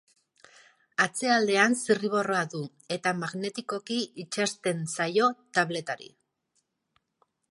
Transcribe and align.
Atzealdean 1.03 1.75
zirriborroa 1.81 2.39
du, 2.53 2.61
eta 2.97 3.13
magnetikoki 3.25 3.99
itsasten 4.25 4.83
zaio 4.97 5.31
tabletari. 5.59 6.09